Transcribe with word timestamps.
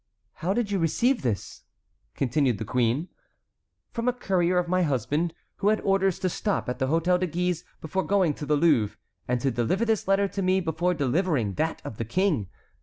"How 0.33 0.51
did 0.55 0.71
you 0.71 0.79
receive 0.79 1.21
this?" 1.21 1.61
continued 2.15 2.57
the 2.57 2.65
queen. 2.65 3.09
"From 3.91 4.07
a 4.07 4.13
courier 4.13 4.57
of 4.57 4.67
my 4.67 4.81
husband, 4.81 5.31
who 5.57 5.67
had 5.67 5.79
orders 5.81 6.17
to 6.21 6.27
stop 6.29 6.67
at 6.67 6.79
the 6.79 6.87
Hôtel 6.87 7.19
de 7.19 7.27
Guise 7.27 7.63
before 7.81 8.01
going 8.01 8.33
to 8.33 8.47
the 8.47 8.55
Louvre, 8.57 8.97
and 9.27 9.39
to 9.41 9.51
deliver 9.51 9.85
this 9.85 10.07
letter 10.07 10.27
to 10.27 10.41
me 10.41 10.59
before 10.59 10.95
delivering 10.95 11.53
that 11.53 11.83
of 11.85 11.97
the 11.97 12.05
King. 12.05 12.47